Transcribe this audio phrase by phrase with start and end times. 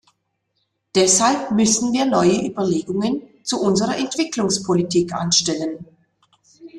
[0.95, 5.85] Deshalb müssen wir neue Überlegungen zu unserer Entwicklungspolitik anstellen.